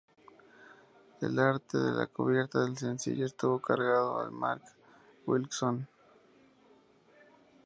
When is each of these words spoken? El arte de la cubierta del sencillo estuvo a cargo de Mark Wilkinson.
El 1.21 1.37
arte 1.37 1.77
de 1.77 1.91
la 1.91 2.07
cubierta 2.07 2.61
del 2.61 2.75
sencillo 2.75 3.23
estuvo 3.27 3.57
a 3.57 3.61
cargo 3.61 4.25
de 4.25 4.31
Mark 4.31 4.63
Wilkinson. 5.27 5.87